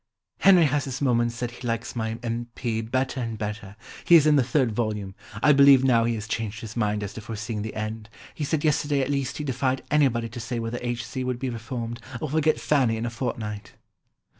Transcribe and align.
"Henry 0.39 0.63
has 0.65 0.85
this 0.85 0.99
moment 0.99 1.31
said 1.31 1.51
he 1.51 1.67
likes 1.67 1.95
my 1.95 2.17
M. 2.23 2.47
P. 2.55 2.81
better 2.81 3.19
and 3.19 3.37
better; 3.37 3.75
he 4.03 4.15
is 4.15 4.25
in 4.25 4.35
the 4.35 4.43
third 4.43 4.71
volume; 4.71 5.13
I 5.43 5.53
believe 5.53 5.83
now 5.83 6.05
he 6.05 6.15
has 6.15 6.27
changed 6.27 6.61
his 6.61 6.75
mind 6.75 7.03
as 7.03 7.13
to 7.13 7.21
foreseeing 7.21 7.61
the 7.61 7.75
end; 7.75 8.09
he 8.33 8.43
said 8.43 8.63
yesterday 8.63 9.01
at 9.01 9.11
least 9.11 9.37
he 9.37 9.43
defied 9.43 9.83
anybody 9.91 10.27
to 10.29 10.39
say 10.39 10.57
whether 10.57 10.79
H. 10.81 11.05
C. 11.05 11.23
would 11.23 11.37
be 11.37 11.51
reformed 11.51 12.01
or 12.19 12.31
forget 12.31 12.59
Fanny 12.59 12.97
in 12.97 13.05
a 13.05 13.11
fortnight." 13.11 13.73